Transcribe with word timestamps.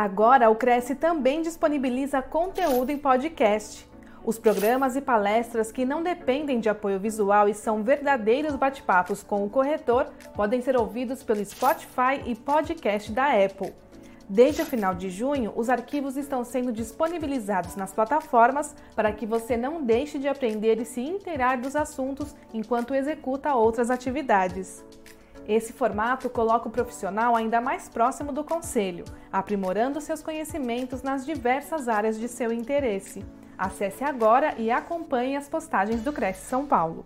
Agora, 0.00 0.48
o 0.48 0.56
Cresce 0.56 0.94
também 0.94 1.42
disponibiliza 1.42 2.22
conteúdo 2.22 2.88
em 2.88 2.96
podcast. 2.96 3.86
Os 4.24 4.38
programas 4.38 4.96
e 4.96 5.00
palestras 5.02 5.70
que 5.70 5.84
não 5.84 6.02
dependem 6.02 6.58
de 6.58 6.70
apoio 6.70 6.98
visual 6.98 7.50
e 7.50 7.52
são 7.52 7.82
verdadeiros 7.82 8.56
bate-papos 8.56 9.22
com 9.22 9.44
o 9.44 9.50
corretor 9.50 10.06
podem 10.34 10.62
ser 10.62 10.74
ouvidos 10.74 11.22
pelo 11.22 11.44
Spotify 11.44 12.22
e 12.24 12.34
podcast 12.34 13.12
da 13.12 13.26
Apple. 13.44 13.74
Desde 14.26 14.62
o 14.62 14.64
final 14.64 14.94
de 14.94 15.10
junho, 15.10 15.52
os 15.54 15.68
arquivos 15.68 16.16
estão 16.16 16.44
sendo 16.44 16.72
disponibilizados 16.72 17.76
nas 17.76 17.92
plataformas 17.92 18.74
para 18.96 19.12
que 19.12 19.26
você 19.26 19.54
não 19.54 19.82
deixe 19.82 20.18
de 20.18 20.28
aprender 20.28 20.80
e 20.80 20.86
se 20.86 21.02
inteirar 21.02 21.58
dos 21.58 21.76
assuntos 21.76 22.34
enquanto 22.54 22.94
executa 22.94 23.54
outras 23.54 23.90
atividades. 23.90 24.82
Esse 25.50 25.72
formato 25.72 26.30
coloca 26.30 26.68
o 26.68 26.70
profissional 26.70 27.34
ainda 27.34 27.60
mais 27.60 27.88
próximo 27.88 28.30
do 28.30 28.44
conselho, 28.44 29.04
aprimorando 29.32 30.00
seus 30.00 30.22
conhecimentos 30.22 31.02
nas 31.02 31.26
diversas 31.26 31.88
áreas 31.88 32.20
de 32.20 32.28
seu 32.28 32.52
interesse. 32.52 33.26
Acesse 33.58 34.04
agora 34.04 34.54
e 34.58 34.70
acompanhe 34.70 35.36
as 35.36 35.48
postagens 35.48 36.04
do 36.04 36.12
Cresce 36.12 36.46
São 36.46 36.64
Paulo. 36.64 37.04